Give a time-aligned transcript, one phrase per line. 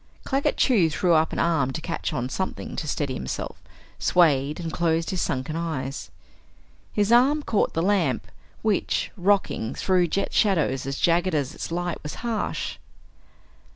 [0.23, 3.61] Claggett Chew threw up an arm to catch on something to steady himself,
[3.99, 6.09] swayed and closed his sunken eyes.
[6.91, 8.25] His arm caught the lamp,
[8.63, 12.77] which, rocking, threw jet shadows as jagged as its light was harsh.